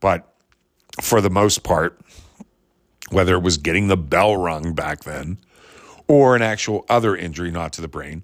[0.00, 0.32] But
[1.00, 1.98] for the most part,
[3.10, 5.38] whether it was getting the bell rung back then
[6.06, 8.22] or an actual other injury, not to the brain,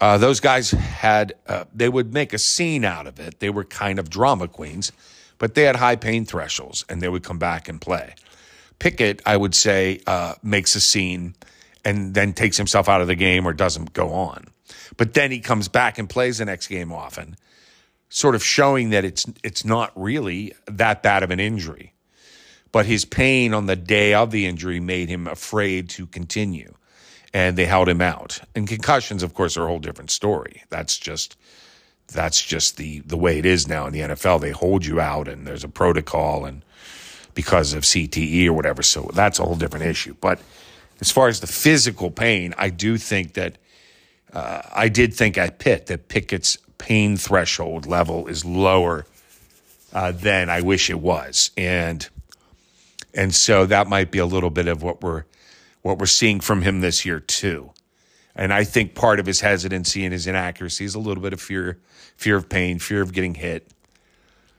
[0.00, 3.40] uh, those guys had, uh, they would make a scene out of it.
[3.40, 4.92] They were kind of drama queens,
[5.38, 8.14] but they had high pain thresholds and they would come back and play.
[8.78, 11.34] Pickett, I would say, uh, makes a scene
[11.84, 14.48] and then takes himself out of the game or doesn't go on.
[14.96, 17.36] But then he comes back and plays the next game often,
[18.08, 21.92] sort of showing that it's it's not really that bad of an injury.
[22.72, 26.74] But his pain on the day of the injury made him afraid to continue.
[27.32, 28.40] And they held him out.
[28.54, 30.62] And concussions, of course, are a whole different story.
[30.70, 31.36] That's just
[32.08, 34.40] that's just the the way it is now in the NFL.
[34.40, 36.62] They hold you out and there's a protocol and
[37.34, 38.82] because of CTE or whatever.
[38.82, 40.16] So that's a whole different issue.
[40.20, 40.40] But
[41.00, 43.58] as far as the physical pain, I do think that
[44.32, 49.06] uh, I did think at Pitt that Pickett's pain threshold level is lower
[49.92, 52.08] uh, than I wish it was, and
[53.14, 55.24] and so that might be a little bit of what we're
[55.82, 57.70] what we're seeing from him this year too.
[58.36, 61.40] And I think part of his hesitancy and his inaccuracy is a little bit of
[61.40, 61.78] fear,
[62.16, 63.66] fear of pain, fear of getting hit.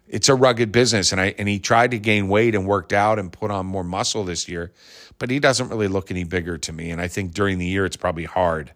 [0.10, 3.20] It's a rugged business, and I and he tried to gain weight and worked out
[3.20, 4.72] and put on more muscle this year,
[5.20, 6.92] but he doesn't really look any bigger to me.
[6.92, 8.72] And I think during the year, it's probably hard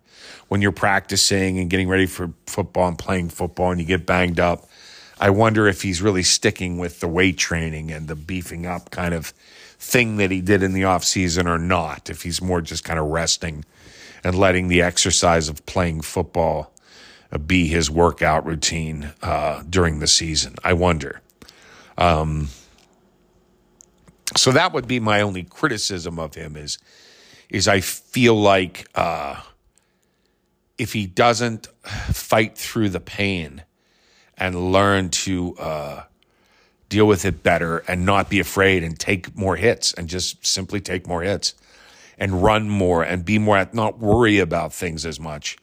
[0.50, 4.40] when you're practicing and getting ready for football and playing football and you get banged
[4.40, 4.68] up.
[5.20, 9.14] I wonder if he's really sticking with the weight training and the beefing up kind
[9.14, 9.28] of
[9.80, 12.10] thing that he did in the off season or not.
[12.10, 13.64] If he's more just kind of resting
[14.24, 16.74] and letting the exercise of playing football
[17.32, 20.56] uh, be his workout routine uh, during the season.
[20.64, 21.22] I wonder.
[21.98, 22.50] Um,
[24.36, 26.78] so that would be my only criticism of him is
[27.50, 29.42] is I feel like uh,
[30.78, 33.64] if he doesn't fight through the pain
[34.38, 36.04] and learn to uh,
[36.88, 40.80] deal with it better and not be afraid and take more hits and just simply
[40.80, 41.56] take more hits
[42.18, 45.58] and run more and be more not worry about things as much.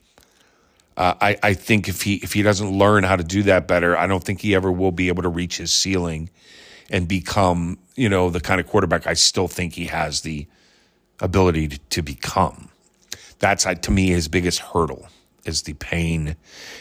[0.97, 3.97] Uh, I, I think if he if he doesn't learn how to do that better,
[3.97, 6.29] I don't think he ever will be able to reach his ceiling
[6.91, 10.47] and become, you know, the kind of quarterback I still think he has the
[11.21, 12.71] ability to, to become.
[13.39, 15.07] That's to me his biggest hurdle
[15.45, 16.37] is the pain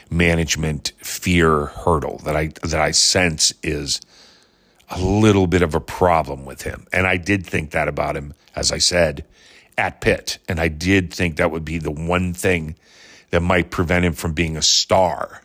[0.10, 4.02] management fear hurdle that I that I sense is
[4.90, 6.88] a little bit of a problem with him.
[6.92, 9.26] And I did think that about him, as I said,
[9.78, 10.40] at Pitt.
[10.48, 12.76] And I did think that would be the one thing
[13.30, 15.42] that might prevent him from being a star.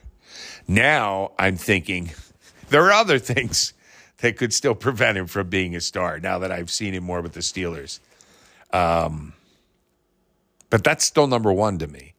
[0.67, 2.13] Now I'm thinking
[2.71, 3.73] there are other things
[4.19, 7.21] that could still prevent him from being a star now that I've seen him more
[7.21, 7.99] with the Steelers.
[8.73, 9.35] Um,
[10.71, 12.15] but that's still number one to me.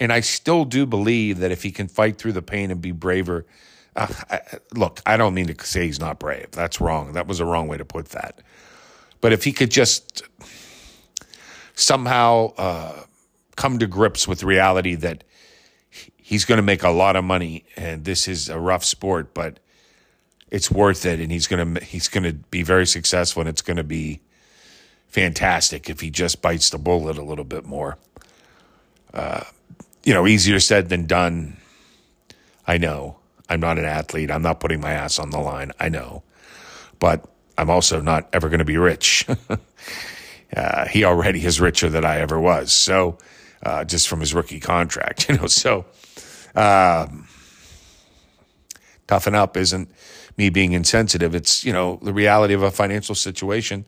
[0.00, 2.92] And I still do believe that if he can fight through the pain and be
[2.92, 3.44] braver,
[3.94, 4.40] uh, I,
[4.72, 6.50] look, I don't mean to say he's not brave.
[6.52, 7.12] That's wrong.
[7.12, 8.40] That was a wrong way to put that.
[9.20, 10.22] But if he could just
[11.74, 13.04] somehow uh,
[13.56, 15.24] come to grips with reality that
[16.16, 19.58] he's going to make a lot of money and this is a rough sport, but
[20.52, 24.20] it's worth it, and he's gonna he's gonna be very successful, and it's gonna be
[25.08, 27.96] fantastic if he just bites the bullet a little bit more.
[29.14, 29.44] Uh,
[30.04, 31.56] you know, easier said than done.
[32.66, 33.16] I know.
[33.48, 34.30] I'm not an athlete.
[34.30, 35.72] I'm not putting my ass on the line.
[35.80, 36.22] I know.
[36.98, 37.24] But
[37.56, 39.26] I'm also not ever going to be rich.
[40.56, 42.72] uh, he already is richer than I ever was.
[42.72, 43.18] So,
[43.62, 45.84] uh, just from his rookie contract, you know, so,
[46.54, 47.28] um,
[49.06, 49.90] toughen up isn't
[50.36, 51.34] me being insensitive.
[51.34, 53.84] It's, you know, the reality of a financial situation.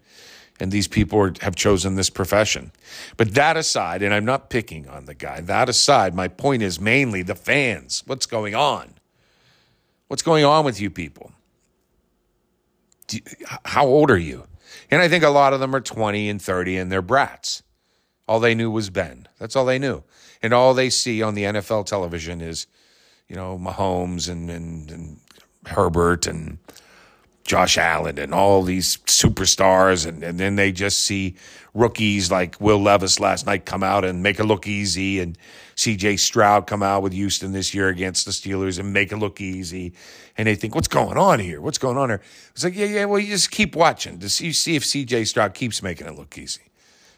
[0.60, 2.70] And these people are, have chosen this profession.
[3.16, 6.78] But that aside, and I'm not picking on the guy, that aside, my point is
[6.78, 8.04] mainly the fans.
[8.06, 8.94] What's going on?
[10.06, 11.32] What's going on with you people?
[13.10, 13.20] You,
[13.64, 14.46] how old are you?
[14.94, 17.64] And I think a lot of them are 20 and 30 and they're brats.
[18.28, 19.26] All they knew was Ben.
[19.40, 20.04] That's all they knew.
[20.40, 22.68] And all they see on the NFL television is,
[23.26, 25.20] you know, Mahomes and, and, and
[25.66, 26.58] Herbert and
[27.42, 30.06] Josh Allen and all these superstars.
[30.06, 31.34] And, and then they just see
[31.74, 35.18] rookies like Will Levis last night come out and make it look easy.
[35.18, 35.36] And
[35.76, 39.40] CJ Stroud come out with Houston this year against the Steelers and make it look
[39.40, 39.92] easy.
[40.36, 41.60] And they think, what's going on here?
[41.60, 42.20] What's going on here?
[42.52, 45.54] It's like, yeah, yeah, well, you just keep watching to see, see if CJ Stroud
[45.54, 46.62] keeps making it look easy.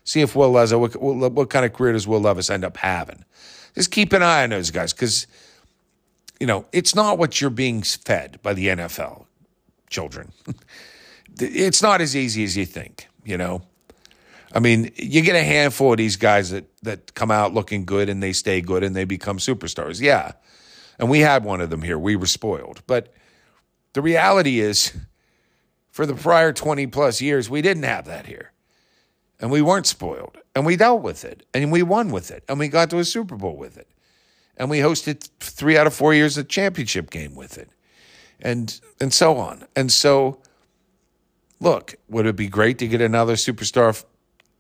[0.04, 2.76] See if Will Levis, what, what, what kind of career does Will Levis end up
[2.76, 3.24] having?
[3.74, 5.26] Just keep an eye on those guys because,
[6.40, 9.26] you know, it's not what you're being fed by the NFL,
[9.90, 10.32] children.
[11.40, 13.62] it's not as easy as you think, you know.
[14.52, 18.08] I mean, you get a handful of these guys that, that come out looking good
[18.08, 20.00] and they stay good and they become superstars.
[20.00, 20.32] Yeah.
[20.98, 21.98] And we had one of them here.
[21.98, 22.82] We were spoiled.
[22.86, 23.12] But
[23.92, 24.96] the reality is,
[25.90, 28.52] for the prior 20 plus years, we didn't have that here
[29.40, 32.58] and we weren't spoiled and we dealt with it and we won with it and
[32.58, 33.88] we got to a Super Bowl with it
[34.56, 37.70] and we hosted three out of four years a championship game with it
[38.40, 40.40] and and so on and so
[41.60, 44.04] look would it be great to get another superstar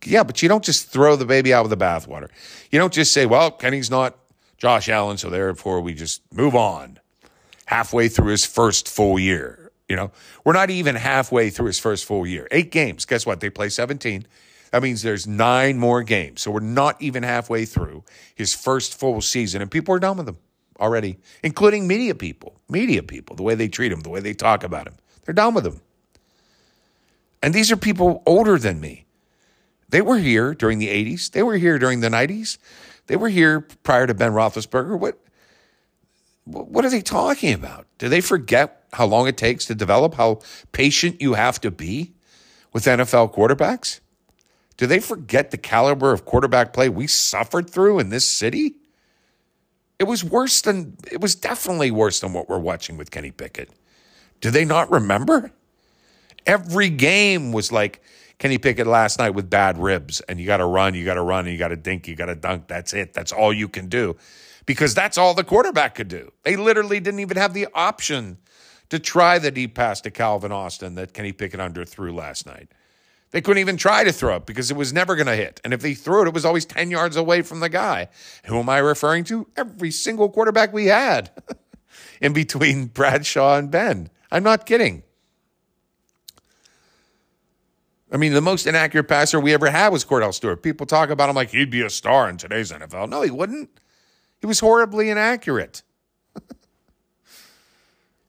[0.06, 2.28] yeah but you don't just throw the baby out with the bathwater
[2.70, 4.16] you don't just say well Kenny's not
[4.58, 6.98] Josh Allen so therefore we just move on
[7.66, 10.10] halfway through his first full year you know
[10.44, 13.68] we're not even halfway through his first full year eight games guess what they play
[13.68, 14.26] 17
[14.76, 16.42] that means there's nine more games.
[16.42, 20.28] So we're not even halfway through his first full season, and people are done with
[20.28, 20.36] him
[20.78, 24.64] already, including media people, media people, the way they treat him, the way they talk
[24.64, 24.96] about him.
[25.24, 25.80] They're done with him.
[27.42, 29.05] And these are people older than me.
[29.88, 31.30] They were here during the 80s.
[31.30, 32.58] They were here during the 90s.
[33.06, 34.98] They were here prior to Ben Roethlisberger.
[34.98, 35.18] What,
[36.44, 37.86] what are they talking about?
[37.98, 40.40] Do they forget how long it takes to develop, how
[40.72, 42.14] patient you have to be
[42.72, 44.00] with NFL quarterbacks?
[44.76, 48.76] Do they forget the caliber of quarterback play we suffered through in this city?
[49.98, 53.70] It was worse than, it was definitely worse than what we're watching with Kenny Pickett.
[54.40, 55.52] Do they not remember?
[56.46, 58.02] Every game was like
[58.38, 61.22] Kenny Pickett last night with bad ribs, and you got to run, you got to
[61.22, 62.68] run, and you got to dink, you got to dunk.
[62.68, 63.14] That's it.
[63.14, 64.16] That's all you can do
[64.66, 66.30] because that's all the quarterback could do.
[66.42, 68.38] They literally didn't even have the option
[68.90, 72.70] to try the deep pass to Calvin Austin that Kenny Pickett under threw last night.
[73.30, 75.60] They couldn't even try to throw it because it was never going to hit.
[75.64, 78.08] And if they threw it, it was always 10 yards away from the guy.
[78.46, 79.48] Who am I referring to?
[79.56, 81.30] Every single quarterback we had
[82.20, 84.10] in between Bradshaw and Ben.
[84.30, 85.02] I'm not kidding.
[88.10, 90.62] I mean, the most inaccurate passer we ever had was Kordell Stewart.
[90.62, 93.08] People talk about him like he'd be a star in today's NFL.
[93.08, 93.68] No, he wouldn't.
[94.40, 95.82] He was horribly inaccurate.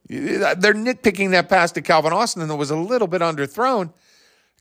[0.09, 3.91] Uh, they're nitpicking that pass to Calvin Austin, it was a little bit underthrown.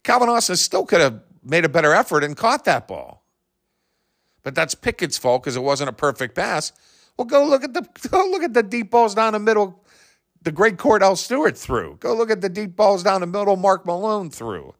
[0.03, 3.23] Calvin Austin still could have made a better effort and caught that ball.
[4.43, 6.73] But that's Pickett's fault because it wasn't a perfect pass.
[7.17, 9.85] Well, go look at the go look at the deep balls down the middle.
[10.43, 11.97] The great Kordell Stewart threw.
[12.01, 13.57] Go look at the deep balls down the middle.
[13.57, 14.75] Mark Malone threw.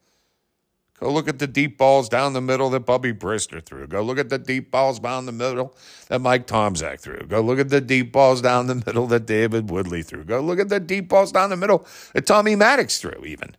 [1.01, 3.87] Go look at the deep balls down the middle that Bubby Brister threw.
[3.87, 5.77] Go look at the deep balls down the middle
[6.09, 7.21] that Mike Tomczak threw.
[7.27, 10.25] Go look at the deep balls down the middle that David Woodley threw.
[10.25, 13.55] Go look at the deep balls down the middle that Tommy Maddox threw, even.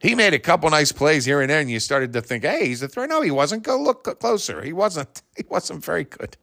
[0.00, 2.66] He made a couple nice plays here and there, and you started to think, hey,
[2.66, 3.08] he's a threat.
[3.08, 3.62] No, he wasn't.
[3.62, 4.62] Go look closer.
[4.62, 5.22] He wasn't.
[5.36, 6.36] He wasn't very good.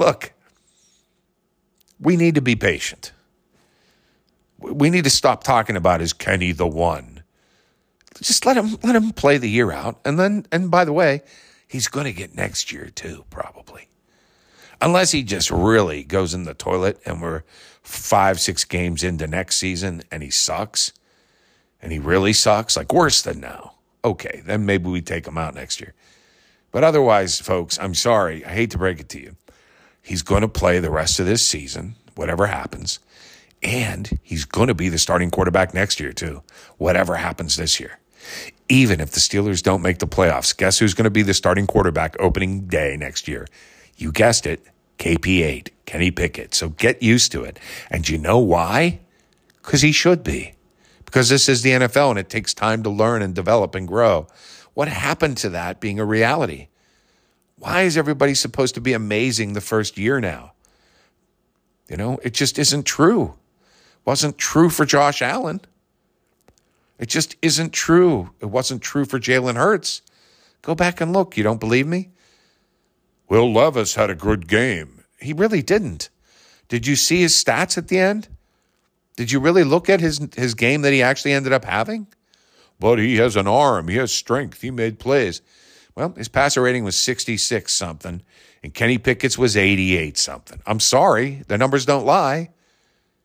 [0.00, 0.32] Look,
[2.00, 3.12] we need to be patient.
[4.58, 7.11] We need to stop talking about is Kenny the one.
[8.20, 11.22] Just let him let him play the year out, and then and by the way,
[11.66, 13.88] he's going to get next year too, probably,
[14.80, 17.42] unless he just really goes in the toilet and we're
[17.82, 20.92] five six games into next season and he sucks
[21.80, 25.54] and he really sucks, like worse than now, okay, then maybe we take him out
[25.54, 25.94] next year.
[26.70, 28.44] But otherwise, folks, I'm sorry.
[28.44, 29.36] I hate to break it to you.
[30.00, 32.98] He's going to play the rest of this season, whatever happens.
[33.62, 36.42] And he's going to be the starting quarterback next year, too,
[36.78, 37.98] whatever happens this year.
[38.68, 41.66] Even if the Steelers don't make the playoffs, guess who's going to be the starting
[41.66, 43.46] quarterback opening day next year?
[43.96, 44.64] You guessed it,
[44.98, 46.54] KP8, Kenny Pickett.
[46.54, 47.58] So get used to it.
[47.90, 49.00] And you know why?
[49.62, 50.54] Because he should be
[51.12, 54.26] because this is the NFL and it takes time to learn and develop and grow.
[54.72, 56.68] What happened to that being a reality?
[57.58, 60.52] Why is everybody supposed to be amazing the first year now?
[61.86, 63.34] You know, it just isn't true.
[64.06, 65.60] Wasn't true for Josh Allen.
[67.02, 68.30] It just isn't true.
[68.38, 70.02] It wasn't true for Jalen Hurts.
[70.62, 71.36] Go back and look.
[71.36, 72.10] You don't believe me?
[73.28, 75.02] Will Levis had a good game.
[75.18, 76.10] He really didn't.
[76.68, 78.28] Did you see his stats at the end?
[79.16, 82.06] Did you really look at his his game that he actually ended up having?
[82.78, 83.88] But he has an arm.
[83.88, 84.62] He has strength.
[84.62, 85.42] He made plays.
[85.96, 88.22] Well, his passer rating was 66 something,
[88.62, 90.62] and Kenny Pickett's was 88 something.
[90.66, 92.50] I'm sorry, the numbers don't lie.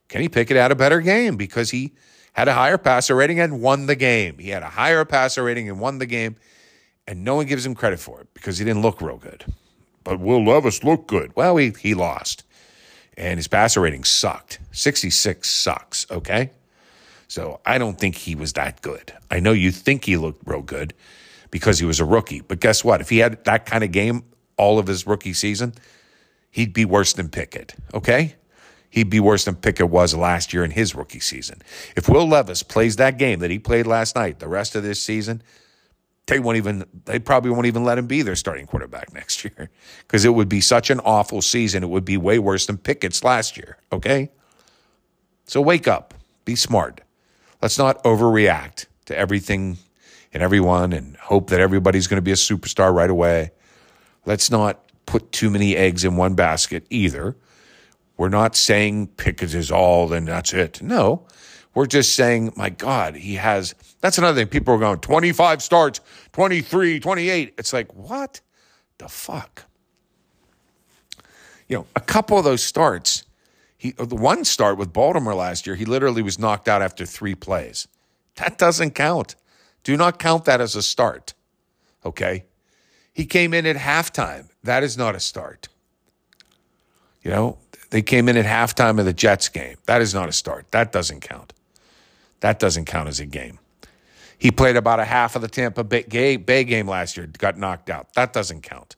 [0.07, 1.93] Kenny Pickett had a better game because he
[2.37, 4.37] had a higher passer rating and won the game.
[4.37, 6.35] He had a higher passer rating and won the game,
[7.07, 9.43] and no one gives him credit for it because he didn't look real good.
[10.03, 11.35] But Will Levis looked good.
[11.35, 12.43] Well, he, he lost,
[13.17, 14.59] and his passer rating sucked.
[14.71, 16.51] 66 sucks, okay?
[17.27, 19.13] So I don't think he was that good.
[19.31, 20.93] I know you think he looked real good
[21.49, 22.41] because he was a rookie.
[22.41, 23.01] But guess what?
[23.01, 24.23] If he had that kind of game
[24.57, 25.73] all of his rookie season,
[26.51, 28.35] he'd be worse than Pickett, okay?
[28.89, 31.61] He'd be worse than Pickett was last year in his rookie season.
[31.95, 35.01] If Will Levis plays that game that he played last night the rest of this
[35.01, 35.43] season,
[36.27, 39.69] they won't even they probably won't even let him be their starting quarterback next year
[39.99, 41.83] because it would be such an awful season.
[41.83, 44.29] It would be way worse than Pickett's last year, okay?
[45.45, 46.13] So wake up.
[46.45, 47.01] Be smart.
[47.61, 49.77] Let's not overreact to everything
[50.33, 53.51] and everyone and hope that everybody's going to be a superstar right away.
[54.25, 57.35] Let's not put too many eggs in one basket either.
[58.17, 60.81] We're not saying Pickett is all and that's it.
[60.81, 61.25] No,
[61.73, 63.75] we're just saying, my God, he has.
[64.01, 64.47] That's another thing.
[64.47, 66.01] People are going 25 starts,
[66.33, 67.53] 23, 28.
[67.57, 68.41] It's like, what
[68.97, 69.65] the fuck?
[71.67, 73.25] You know, a couple of those starts,
[73.77, 77.35] he the one start with Baltimore last year, he literally was knocked out after three
[77.35, 77.87] plays.
[78.35, 79.35] That doesn't count.
[79.83, 81.33] Do not count that as a start.
[82.03, 82.45] Okay?
[83.13, 84.49] He came in at halftime.
[84.63, 85.69] That is not a start.
[87.21, 87.57] You know,
[87.89, 89.77] they came in at halftime of the Jets game.
[89.85, 90.71] That is not a start.
[90.71, 91.53] That doesn't count.
[92.41, 93.59] That doesn't count as a game.
[94.37, 98.13] He played about a half of the Tampa Bay game last year, got knocked out.
[98.13, 98.95] That doesn't count.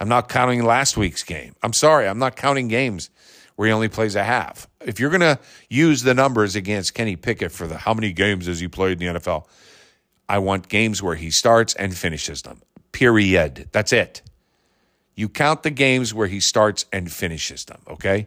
[0.00, 1.54] I'm not counting last week's game.
[1.62, 3.10] I'm sorry, I'm not counting games
[3.56, 4.66] where he only plays a half.
[4.80, 5.38] If you're going to
[5.68, 9.14] use the numbers against Kenny Pickett for the how many games has he played in
[9.14, 9.46] the NFL,
[10.28, 12.62] I want games where he starts and finishes them.
[12.92, 13.68] Period.
[13.72, 14.22] That's it.
[15.14, 18.26] You count the games where he starts and finishes them, okay?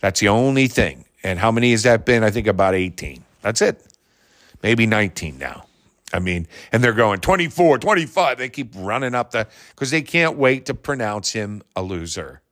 [0.00, 1.04] That's the only thing.
[1.22, 2.24] And how many has that been?
[2.24, 3.22] I think about 18.
[3.42, 3.84] That's it.
[4.62, 5.66] Maybe 19 now.
[6.12, 8.38] I mean, and they're going 24, 25.
[8.38, 12.42] They keep running up the, because they can't wait to pronounce him a loser.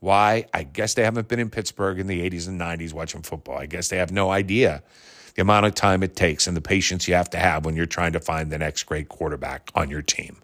[0.00, 0.46] Why?
[0.52, 3.56] I guess they haven't been in Pittsburgh in the 80s and 90s watching football.
[3.56, 4.82] I guess they have no idea
[5.34, 7.86] the amount of time it takes and the patience you have to have when you're
[7.86, 10.38] trying to find the next great quarterback on your team.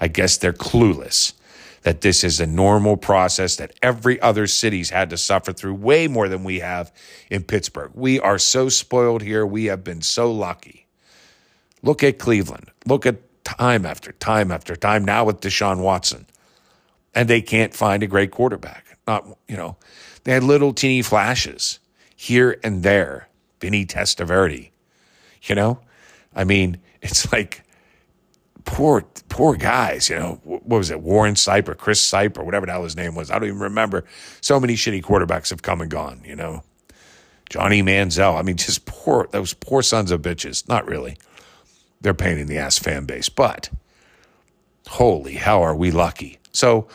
[0.00, 1.34] I guess they're clueless
[1.82, 6.08] that this is a normal process that every other city's had to suffer through way
[6.08, 6.92] more than we have
[7.30, 7.90] in Pittsburgh.
[7.94, 9.44] We are so spoiled here.
[9.44, 10.86] We have been so lucky.
[11.82, 12.70] Look at Cleveland.
[12.86, 16.26] Look at time after time after time now with Deshaun Watson.
[17.14, 18.96] And they can't find a great quarterback.
[19.06, 19.76] Not, you know,
[20.24, 21.80] they had little teeny flashes
[22.14, 23.28] here and there.
[23.60, 24.70] Vinny Testaverde.
[25.44, 25.80] You know,
[26.34, 27.64] I mean, it's like
[28.72, 30.08] poor, poor guys.
[30.08, 31.00] You know, what was it?
[31.00, 33.30] Warren Sipe or Chris Sipe or whatever the hell his name was.
[33.30, 34.04] I don't even remember.
[34.40, 36.22] So many shitty quarterbacks have come and gone.
[36.24, 36.64] You know,
[37.50, 38.36] Johnny Manziel.
[38.36, 40.66] I mean, just poor those poor sons of bitches.
[40.68, 41.18] Not really.
[42.00, 43.70] They're pain in the ass fan base, but
[44.88, 46.38] holy hell, are we lucky?
[46.50, 46.88] So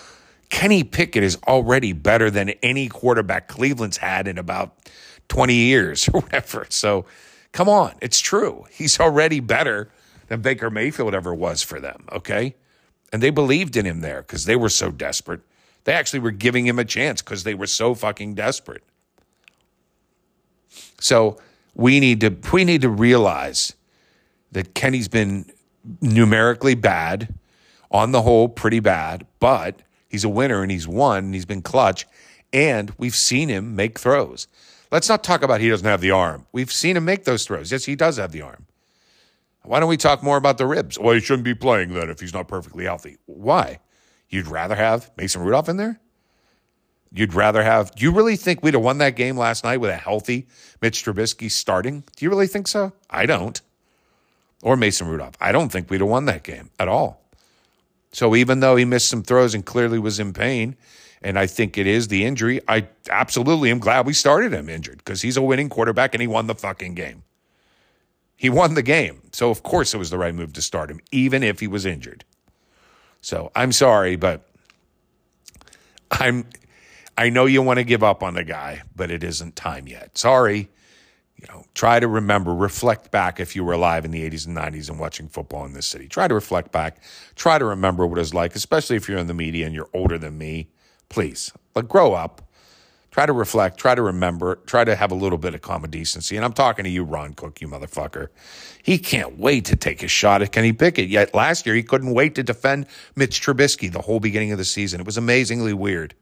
[0.50, 4.76] Kenny Pickett is already better than any quarterback Cleveland's had in about
[5.30, 6.66] 20 years or whatever.
[6.70, 7.06] So
[7.52, 8.66] come on, it's true.
[8.72, 9.92] He's already better
[10.28, 12.56] than Baker Mayfield ever was for them, okay?
[13.12, 15.42] And they believed in him there because they were so desperate.
[15.86, 18.84] They actually were giving him a chance because they were so fucking desperate.
[21.00, 21.38] So
[21.74, 23.74] we need to we need to realize
[24.52, 25.46] that Kenny's been
[26.02, 27.34] numerically bad,
[27.92, 31.62] on the whole, pretty bad, but he's a winner and he's won and he's been
[31.62, 32.06] clutch,
[32.52, 34.48] and we've seen him make throws.
[34.92, 36.46] Let's not talk about he doesn't have the arm.
[36.52, 37.72] We've seen him make those throws.
[37.72, 38.66] Yes, he does have the arm.
[39.68, 40.98] Why don't we talk more about the ribs?
[40.98, 43.18] Well, he shouldn't be playing then if he's not perfectly healthy.
[43.26, 43.80] Why?
[44.30, 46.00] You'd rather have Mason Rudolph in there?
[47.12, 47.94] You'd rather have.
[47.96, 50.48] Do you really think we'd have won that game last night with a healthy
[50.82, 52.04] Mitch Trubisky starting?
[52.16, 52.94] Do you really think so?
[53.10, 53.60] I don't.
[54.62, 55.36] Or Mason Rudolph.
[55.40, 57.22] I don't think we'd have won that game at all.
[58.12, 60.76] So even though he missed some throws and clearly was in pain,
[61.22, 62.62] and I think it is the injury.
[62.68, 66.28] I absolutely am glad we started him injured because he's a winning quarterback and he
[66.28, 67.24] won the fucking game.
[68.38, 69.24] He won the game.
[69.32, 71.86] So, of course, it was the right move to start him, even if he was
[71.86, 72.24] injured.
[73.20, 74.48] So, I'm sorry, but
[76.12, 76.46] I'm.
[77.20, 80.20] I know you want to give up on the guy, but it isn't time yet.
[80.20, 80.70] Sorry.
[81.36, 84.56] You know, try to remember, reflect back if you were alive in the 80s and
[84.56, 86.08] 90s and watching football in this city.
[86.08, 87.02] Try to reflect back.
[87.36, 89.90] Try to remember what it was like, especially if you're in the media and you're
[89.94, 90.70] older than me.
[91.10, 92.47] Please, but grow up.
[93.18, 93.80] Try to reflect.
[93.80, 94.58] Try to remember.
[94.68, 96.36] Try to have a little bit of common decency.
[96.36, 98.28] And I'm talking to you, Ron Cook, you motherfucker.
[98.84, 101.10] He can't wait to take a shot at Kenny Pickett.
[101.10, 104.66] Yet last year, he couldn't wait to defend Mitch Trubisky the whole beginning of the
[104.66, 105.00] season.
[105.00, 106.14] It was amazingly weird.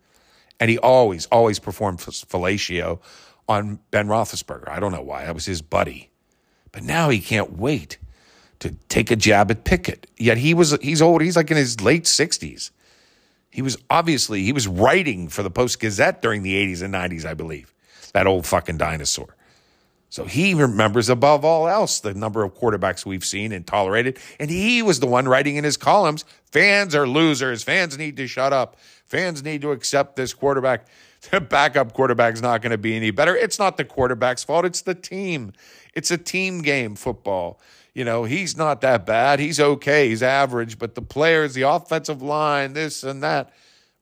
[0.58, 3.02] And he always, always performed fellatio
[3.50, 4.70] on Ben Roethlisberger.
[4.70, 5.26] I don't know why.
[5.26, 6.12] That was his buddy.
[6.72, 7.98] But now he can't wait
[8.60, 10.10] to take a jab at Pickett.
[10.16, 11.22] Yet he was he's old.
[11.22, 12.72] He's like in his late 60s.
[13.56, 17.24] He was obviously he was writing for the Post Gazette during the 80s and 90s,
[17.24, 17.74] I believe.
[18.12, 19.34] That old fucking dinosaur.
[20.10, 24.20] So he remembers above all else the number of quarterbacks we've seen and tolerated.
[24.42, 27.64] And he was the one writing in his columns fans are losers.
[27.64, 28.76] Fans need to shut up.
[29.06, 30.88] Fans need to accept this quarterback.
[31.32, 33.38] The backup quarterback's not going to be any better.
[33.38, 35.54] It's not the quarterback's fault, it's the team.
[35.94, 37.60] It's a team game, football.
[37.96, 39.40] You know, he's not that bad.
[39.40, 40.10] He's okay.
[40.10, 40.78] He's average.
[40.78, 43.52] But the players, the offensive line, this and that.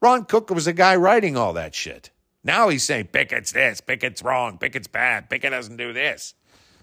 [0.01, 2.09] Ron Cook was a guy writing all that shit.
[2.43, 6.33] Now he's saying Pickett's this, Pickett's wrong, Pickett's bad, Pickett doesn't do this.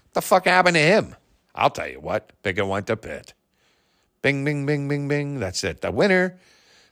[0.05, 1.15] What the fuck happened to him?
[1.53, 3.33] I'll tell you what, Pickett went to Pitt.
[4.23, 5.39] Bing, bing, bing, bing, bing.
[5.39, 5.81] That's it.
[5.81, 6.39] The winner,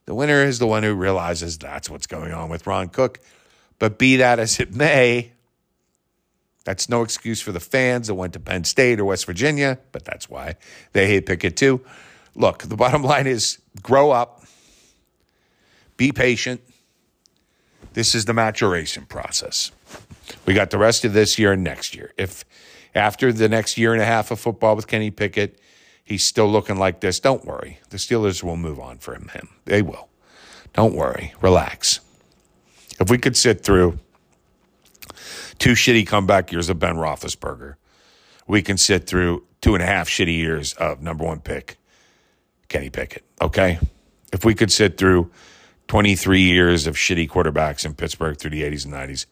[0.05, 3.19] the winner is the one who realizes that's what's going on with Ron Cook.
[3.79, 5.31] But be that as it may,
[6.69, 10.05] that's no excuse for the fans that went to Penn State or West Virginia, but
[10.05, 10.55] that's why
[10.93, 11.81] they hate Pickett too.
[12.35, 14.43] Look, the bottom line is grow up,
[15.97, 16.61] be patient,
[17.93, 19.71] this is the maturation process.
[20.45, 22.13] We got the rest of this year and next year.
[22.17, 22.45] If
[22.93, 25.59] after the next year and a half of football with Kenny Pickett,
[26.03, 27.79] he's still looking like this, don't worry.
[27.89, 29.49] The Steelers will move on from him.
[29.65, 30.07] They will.
[30.73, 31.33] Don't worry.
[31.41, 31.99] Relax.
[32.99, 33.97] If we could sit through
[35.59, 37.75] two shitty comeback years of Ben Roethlisberger,
[38.47, 41.77] we can sit through two and a half shitty years of number one pick
[42.69, 43.23] Kenny Pickett.
[43.41, 43.79] Okay?
[44.31, 45.31] If we could sit through
[45.87, 49.25] 23 years of shitty quarterbacks in Pittsburgh through the 80s and 90s,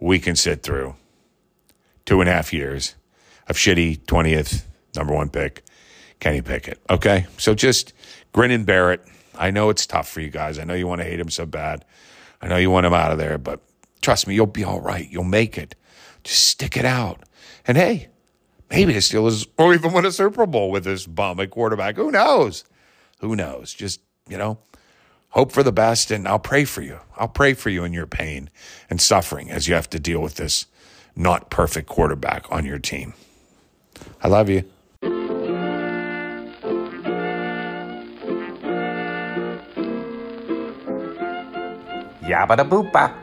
[0.00, 0.96] we can sit through
[2.04, 2.96] two and a half years
[3.48, 4.64] of shitty 20th
[4.96, 5.62] number one pick,
[6.20, 6.80] Kenny Pickett.
[6.90, 7.26] Okay?
[7.38, 7.92] So just
[8.32, 9.00] grin and bear it.
[9.34, 10.58] I know it's tough for you guys.
[10.58, 11.84] I know you want to hate him so bad.
[12.40, 13.60] I know you want him out of there, but
[14.02, 15.08] trust me, you'll be all right.
[15.08, 15.74] You'll make it.
[16.24, 17.22] Just stick it out.
[17.66, 18.08] And hey,
[18.70, 21.96] maybe the Steelers will even win a Super Bowl with this bum at quarterback.
[21.96, 22.64] Who knows?
[23.20, 23.72] Who knows?
[23.72, 24.58] Just, you know,
[25.30, 26.98] hope for the best, and I'll pray for you.
[27.16, 28.50] I'll pray for you in your pain
[28.90, 30.66] and suffering as you have to deal with this
[31.14, 33.14] not perfect quarterback on your team.
[34.22, 34.64] I love you.
[42.22, 43.21] Yabba da boopa.